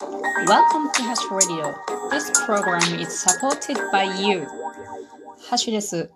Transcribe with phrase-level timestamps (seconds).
[0.00, 1.72] Welcome to Hash Radio.
[2.10, 4.44] This program is supported by you.
[5.48, 6.10] ハッシュです。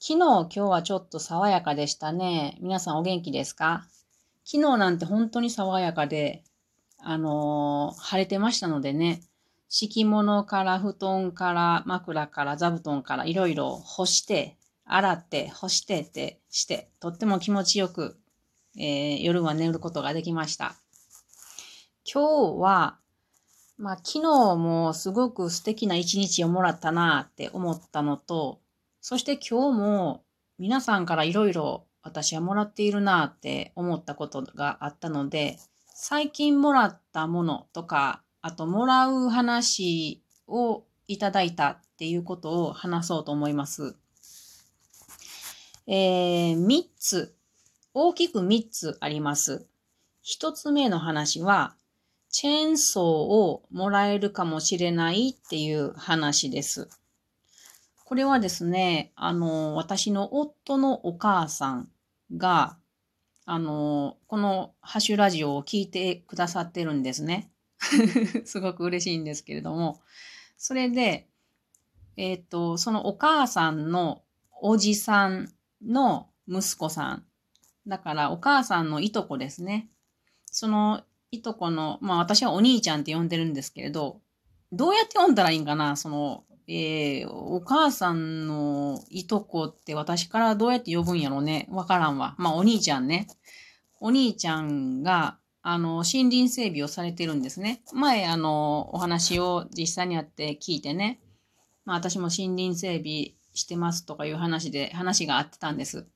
[0.00, 2.56] 昨日、今日はちょっと爽やかでしたね。
[2.62, 3.86] 皆さんお元気ですか？
[4.46, 6.42] 昨日なんて本当に爽やかで、
[6.98, 9.20] あのー晴れてましたのでね、
[9.68, 14.56] 敷物から布団から枕から座布団からいろいろ干して、
[14.86, 18.16] 洗って、干してってして、とっても気持ちよく、
[18.78, 20.76] えー夜は寝ることができました。
[22.12, 22.98] 今日は、
[23.78, 28.60] まあ、昨日もすごく素敵な一日をもらったなって思ったのと、
[29.00, 30.24] そして今日も
[30.58, 43.96] 皆さんからいろいろ私はもらっているなって思ったことがあったので、最近もらったものとか、あともらう話をいただいたっていうことを話そうと思います。
[45.88, 47.34] えー、3つ、
[47.94, 49.66] 大きく3つあります。
[50.24, 51.74] 1つ目の話は、
[52.38, 56.90] チェーンソーをもらえるかもしれないっていう話です。
[58.04, 61.88] これはですね、あの、私の夫のお母さん
[62.36, 62.76] が、
[63.46, 67.50] あの、このハッシュラジオを聞いてくださってるんですね。
[68.44, 70.02] すごく嬉しいんですけれども。
[70.58, 71.30] それで、
[72.18, 74.22] えっ、と、そのお母さんの
[74.60, 77.24] おじさんの息子さん。
[77.86, 79.88] だからお母さんのいとこですね。
[80.44, 84.20] そのいとこの、まあ私はお兄ちゃんって呼んでるんですけれど、
[84.72, 85.96] どうやって呼んだらいいんかな？
[85.96, 91.68] その、えー、お母さんのいとこって私からどうやって呼ぶんやろうね？
[91.70, 92.34] わからんわ。
[92.38, 93.28] まあお兄ちゃんね。
[94.00, 97.82] お兄ちゃんが、あの、森林整備をされてるんですね。
[97.92, 101.20] 前、あの、お話を実際にやって聞いてね。
[101.84, 106.06] まあ私も森林整備してますとかいう話で、話があってたんです。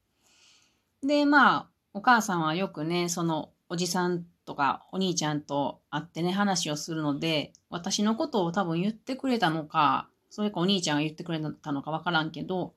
[1.02, 12.74] で、まあ、お母さんはよくね、そのおじさんとかお兄ちゃんと会ってね、話をするので、私のことを多分言ってくれたのか、それかお兄ちゃんが言ってくれたのかわからんけど、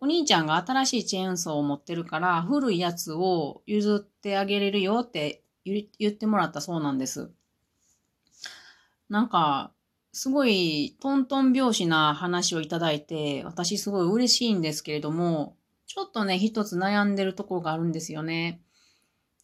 [0.00, 7.30] お兄ちゃんが新しいチェーンソーを持ってるから、古いやつを譲ってあげれるよって言ってもらったそうなんです。
[9.08, 9.72] なんか、
[10.12, 15.56] すごいトントン拍子な話をいただいて、私すごい嬉しいんですけれども、
[15.86, 18.60] ちょっとね、一つ悩んでるところがあるんですよね。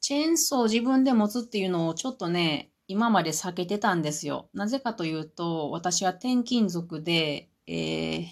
[0.00, 4.48] チェーンソーを自分で持つっていうのをちょっとね、今まで避けてたんですよ。
[4.54, 8.26] なぜかというと、私は転勤族で、えー、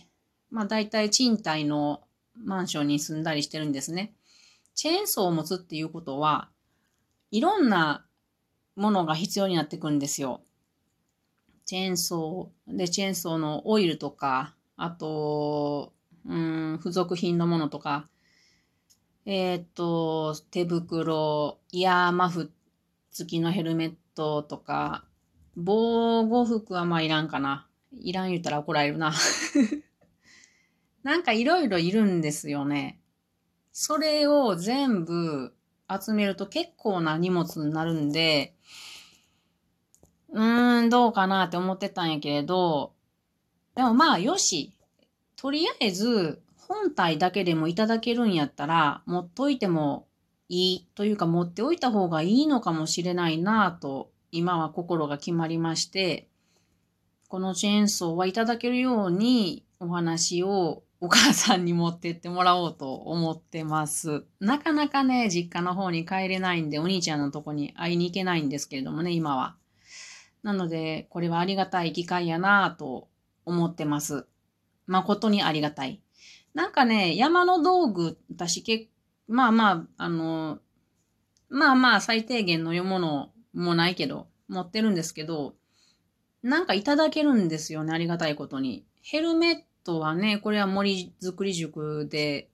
[0.50, 2.03] まあ大体賃貸の
[2.34, 4.15] マンションに住んだりしてるんですね。
[4.75, 6.49] チェーンソーを持つっていうことは、
[7.31, 8.06] いろんな
[8.77, 10.43] ものが必要になってくるんですよ。
[11.65, 15.93] チェーンソー、で、チェーンソーのオイルとか、あと、
[16.27, 18.09] うん、付属品のものとか、
[19.29, 22.53] えっ、と、手袋、イヤーマフ
[23.11, 25.05] 付きのヘルメットとか、
[25.57, 27.67] 防護服はまあいらんかな。
[27.99, 29.13] いらん言ったら怒られるな。
[31.03, 33.01] なんかいろいろいるんですよね。
[33.73, 35.53] それを全部
[35.91, 38.55] 集めると結構な荷物になるんで、
[40.29, 42.93] うーん、どうかなって思ってたんやけれど、
[43.75, 44.73] でもまあよし。
[45.35, 50.09] とりあえず、本体だけでもいただけるんやったら、持っといても
[50.49, 56.28] いいというか持っておいた方がいいのかもしれないなぁと、今は心が決まりまして、
[57.28, 64.25] このチェーンソーはいただけるようにお話をお母さんに持ってってもらおうと思ってます。
[64.41, 69.56] なかなかね、実家の方に帰れないんで、お兄ちゃんのとこに会いに行けないんですけれどもね、今は。
[70.43, 73.09] なので、これはありがたい機会やなぁと
[73.44, 74.27] 思ってます。
[74.87, 76.00] 誠にありがたい。
[76.56, 78.89] なんかね、山の道具、私け
[79.28, 80.59] まあまあ、あの、
[81.50, 85.55] まあまあ最低限のものもないけど、持ってるんですけど、
[86.43, 88.87] なんかいただけるんですよね、ありがたいことに。
[89.03, 92.49] ヘルメットはね、これは森づくり塾で、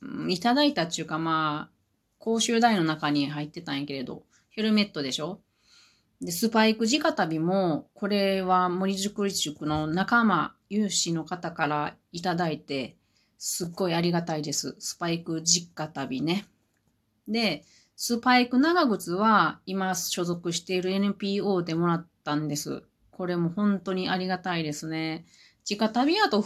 [0.00, 1.74] うんいただいたっていうかまあ、
[2.18, 5.38] 講習台の中に入ってたんやけれど、ヘルメットでしょ
[6.20, 12.96] で、スパイク直旅も、これは森づくり塾の仲間、有志の方からいただいて、
[13.46, 14.74] すっごいありがたいです。
[14.78, 16.46] スパイク実家旅ね。
[17.28, 17.62] で、
[17.94, 22.84] スパイク長靴は今所属している NPO でもらったんです。
[23.10, 25.26] これも本当にありがたいですね。
[25.70, 26.42] 直旅やと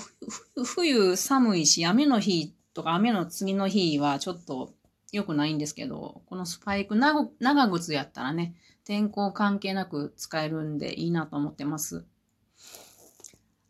[0.65, 4.75] 冬寒いし、雨の日とか雨の次の日はちょっと
[5.13, 12.05] 良くないんですけど、このスパイク長長靴やったらね、天候関係なく使えるんでいいなと思ってます。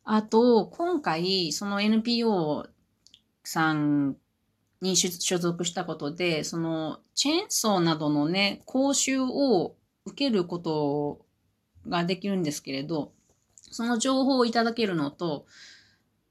[0.05, 2.67] あと、今回、その NPO
[3.49, 4.17] さん
[4.83, 9.75] に所属したことで、そのチェーンソーなどのね、講習を
[10.05, 11.25] 受けること
[11.89, 13.13] ができるんですけれど、
[13.71, 15.47] その情報をいただけるのと、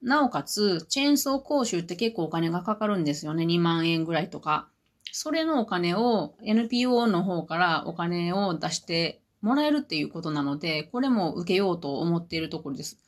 [0.01, 3.45] なおかつ、チェーンソー講習って結構お金がかかるんですよね。
[3.45, 4.69] 2万円ぐらいとか。
[5.11, 12.99] それのお金を NPO の方からお金を出してもらえるっていうことなので、これも受けようと思っているところです。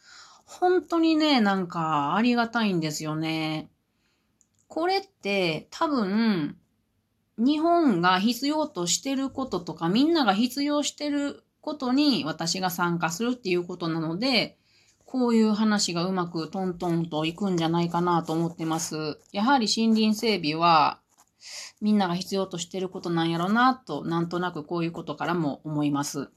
[0.46, 3.70] 本当にね、なんかありがたいんですよね。
[4.70, 6.56] これって多分、
[7.38, 14.58] 日本が必要としてることとか、みんなが必要してることに私が参加するっていうことなので、
[15.06, 19.20] こういう話がうまくトントンといくんじゃないかなと思ってます。
[19.32, 21.00] やはり森林整備は
[21.82, 26.30] みんなが必要としてることなんやろなと、なんとなくこういうことからも思います。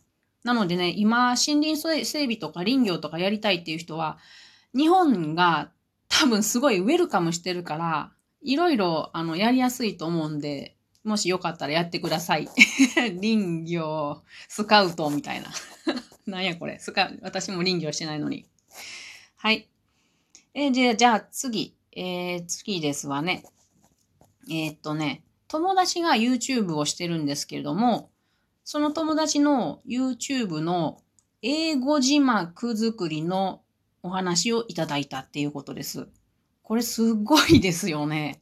[0.42, 1.76] なのでね、今、森林
[2.06, 4.18] 整備とか林業とかやりたいっていう人は、
[4.74, 5.70] 日本が
[6.08, 12.48] 多分すごいウェルカムしてるから、いろいろ、あの、やりやすいと思うんで、もしよかったらやってください。
[13.20, 15.50] 林業、スカウトみたいな。
[16.26, 16.78] なんやこれ。
[16.78, 18.46] スカ私も林業してないのに。
[19.36, 19.68] はい。
[20.54, 21.74] え、じゃあ、じゃあ次。
[21.94, 23.44] えー、次ですわね。
[24.48, 28.10] えー、っとね、友達が YouTube をしてるんですけれども、
[28.64, 31.02] その友達の YouTube の
[31.42, 33.62] 英語字幕作りの
[34.02, 36.08] お話をいただいたっていうことです。
[36.72, 38.40] これすごいですよね。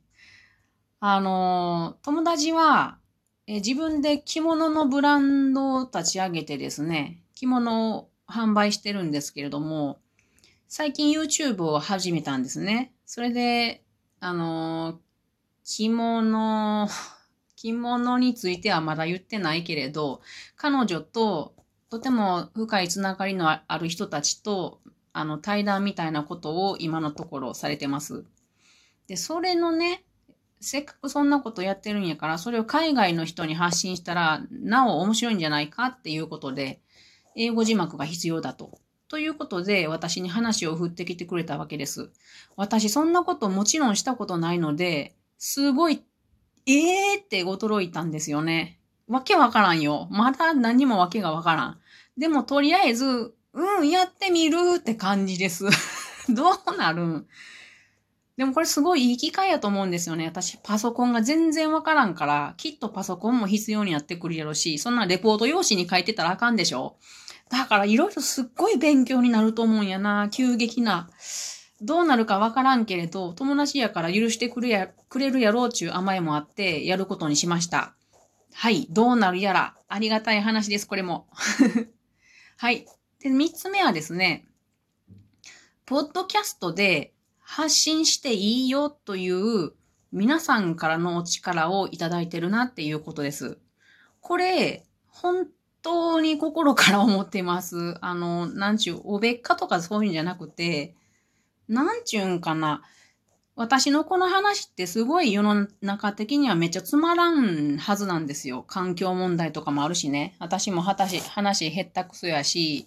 [1.01, 3.01] あの、友達は、
[3.49, 9.99] え自分で着物のブランドを立ち上げてですね、着物を販売してるんですけれども、
[10.69, 12.93] 最近 YouTube を始めたんですね。
[13.05, 13.83] それで、
[14.21, 15.01] あの、
[15.65, 16.89] 着物、
[17.57, 20.21] 着物についてはまだ言ってないけれど、
[20.55, 21.57] 彼女と
[21.89, 24.81] とても深いつながりのある人たちと、
[25.13, 28.25] あの、対談みたいなことを今のところされてます。
[29.07, 30.05] で、それのね、
[30.61, 36.81] せっかくそんなことやってるんやから、それを海外の人に発信したら、なお面白いんじゃないかっていうことで、
[37.35, 38.79] 英語字幕が必要だと
[39.11, 42.11] ということで、私に話を振ってきてくれたわけです。
[42.55, 46.05] 私、そんなこともちろんしたことないので、すごい、
[46.67, 48.79] ええー、って驚いたんですよね。
[49.09, 50.07] わけわからんよ。
[50.13, 51.81] まだ何もわけがわからん。
[52.17, 55.65] でも、とりあえず、うん、やってみるって感じです。
[56.29, 57.27] どうなるん？
[58.37, 60.25] でもこれすごいいい機会やと思うんですよね。
[60.27, 66.97] 私、パソコンが全然わからんから、きっとパソコンも必要になってくるやろし、そんなレポート用紙に書いてたらあかんでしょ
[67.51, 70.29] だからいろいろすっごい勉強になると思うんやな。
[70.31, 71.11] 急激な。
[71.83, 77.95] どうなるかわからんけれど、友達やから許してくれや、くれるやろうちゅう甘えもあって、やることにしました。
[78.55, 78.87] はい。
[78.91, 79.75] どうなるやら。
[79.89, 81.27] ありがたい話です、これも。
[82.57, 82.87] はい。
[83.21, 84.47] で、三つ目はですね、
[85.85, 89.73] ポッドキャストで発信していいよという
[90.11, 93.59] 皆さんからのお力をいただいてるなっていうことです。
[94.21, 95.47] これ、本
[95.83, 97.97] 当に心から思ってます。
[98.01, 100.95] あの、なんちゅう、おべっかとかそういうんじゃなくて、
[101.69, 102.83] なんちゅうんかな。
[103.61, 108.63] 私のこの話ってすごい世の中的にはめっちゃつまらんはずなんですよ。
[108.63, 110.35] 環境問題とかもあるしね。
[110.39, 112.87] 私も話、話減ったくそやし、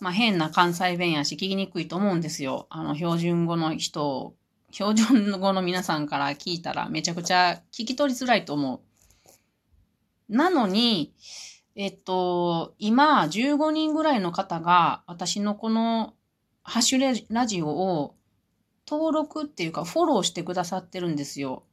[0.00, 2.68] まあ変な関西弁やし聞きにくいと思うんですよ。
[2.70, 4.36] あの標準語の人、
[4.70, 8.80] 標準語の皆さんから聞いたらめちゃくちゃ聞き取りづらいと思
[10.30, 10.36] う。
[10.36, 11.14] なのに、
[11.74, 16.14] えっと、今、15人ぐらいの方が、私のこの、
[16.62, 18.16] ハッシュレラジオを
[18.88, 21.64] 登録っていうか、フォローしてくださってるんですよ。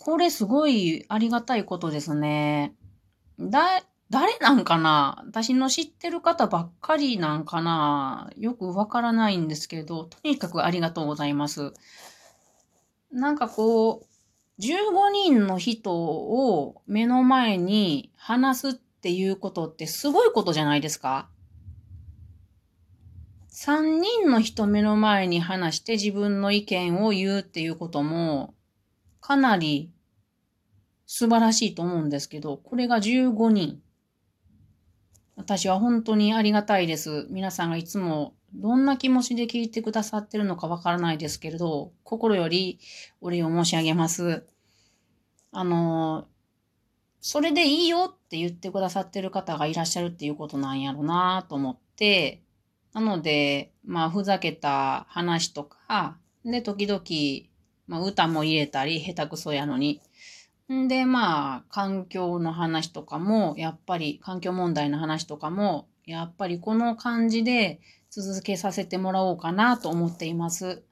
[0.00, 2.74] これすごいありがたいことですね。
[3.38, 5.22] だ、誰なんかな？
[5.26, 8.30] 私の知ってる方ばっかりなんかな？
[8.36, 11.72] よくわからないんですけど、とにかくありがとうございます。
[13.10, 21.28] なんかこう、15人の人を目の前に話すっていうことってすごいことじゃないですか？
[23.64, 28.54] ?3 人の人目の前に話して自分の意見を言うっていうことも
[29.20, 29.92] かなり
[31.06, 33.80] 素晴らしいと思うんですけど、これが15人。
[35.36, 37.26] 私は本当にありがたいです。
[37.30, 42.80] 皆さんがいつもどんな気持ちで聞いてくださってるのかわからないですけれど、心より
[43.20, 44.46] お礼を申し上げます。
[45.52, 46.26] あの、
[47.20, 52.42] それでいいよって言ってくださってる方がいらっしゃるっていうことなんやろうなと思って、
[52.94, 57.02] なので、まあ、ふざけた話とか、で、時々、
[57.86, 60.00] まあ、歌も入れたり、下手くそやのに。
[60.72, 67.80] んで、まあ、環境の話とかも、やっぱり、環境問題の話とかも、やっぱりこの感じで
[68.10, 70.82] 続けさせてもらおうかなと思っています。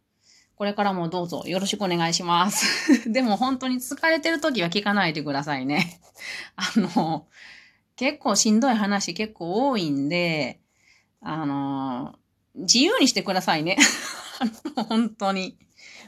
[0.54, 3.10] これからもどうぞよろしくお願いします。
[3.10, 6.00] でも本当に疲れてる時は聞かないでくださいね。
[6.54, 7.26] あの、
[7.96, 10.59] 結構しんどい話結構多いんで、
[11.20, 13.76] あのー、自由にしてくださいね。
[14.88, 15.58] 本当に。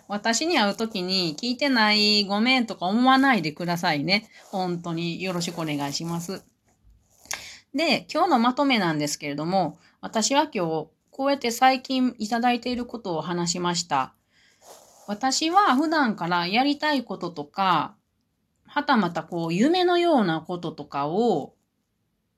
[0.09, 4.29] 私に会うときに聞いてないごめんとか思わないでくださいね。
[4.51, 6.45] 本当によろしくお願いします。
[7.75, 14.15] で、今日のまとめなんですけれども、私は今日こうやって最近いただいていることを話しました。
[15.07, 17.95] 私は普段からやりたいこととか、
[18.67, 21.55] はたまたこう夢のようなこととかを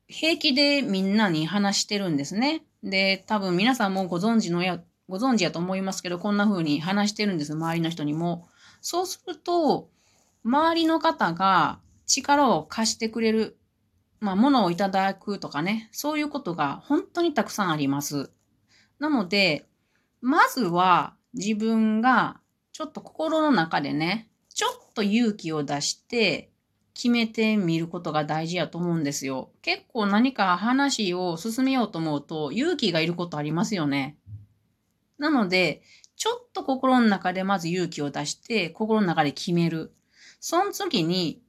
[0.07, 2.65] 平気でみんなに話してるんですね。
[2.83, 7.55] で、多分皆さんもご存知のや、ご存知やと思いますけど、こんな風に話してるんです。
[7.55, 8.49] 周りの人にも。
[8.81, 9.89] そうすると、
[10.45, 13.57] 周りの方が力を貸してくれる、
[14.21, 18.31] まあ、物をいただくとかね、そういうことが本当にたくさんあります。
[18.99, 19.67] なので、
[20.21, 22.41] まずは自分が
[22.73, 26.51] ちょっと心の中でね、ちょっと勇気を出して
[26.95, 29.51] 決めてみることが大事やと思うんですよ。
[29.63, 34.17] 結構何か話を進めようと思うと勇気がいることありますよね。
[35.19, 35.83] なので、
[36.17, 39.93] ちょっと心の中でまず勇気を出して、心の中で決める。
[40.41, 41.43] その次に、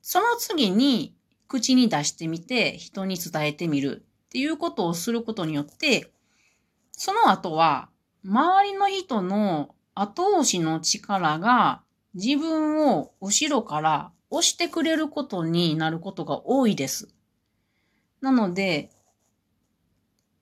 [0.00, 1.16] その次に
[1.48, 6.12] 口に出してみて人に伝えてみるっていうことをすることによって、
[6.92, 7.88] その後は
[8.24, 11.83] 周りの人の後押しの力が
[12.14, 17.08] 自分を後ろから押してくれることになることが多いです。
[18.20, 18.90] なので、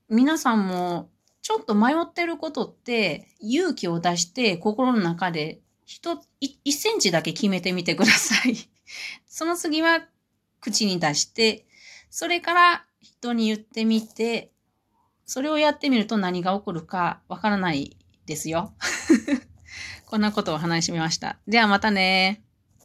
[0.08, 1.10] 皆さんも
[1.40, 8.56] ちょっと迷ってることって勇気を出して心の中で一、一センチだけ決めてみてください。
[9.26, 10.06] その次は
[10.60, 11.66] 口に出して、
[12.10, 14.52] それから人に言ってみて、
[15.26, 18.74] それをやってみると何が起こるかわからないですよ。
[20.12, 21.38] こんなことを話しました。
[21.48, 22.42] ではまたね